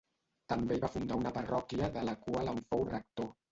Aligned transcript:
També 0.53 0.77
hi 0.77 0.81
va 0.85 0.89
fundar 0.95 1.19
una 1.19 1.35
parròquia 1.37 1.91
de 1.99 2.07
la 2.11 2.17
qual 2.25 2.53
en 2.57 2.65
fou 2.73 2.85
rector. 2.91 3.33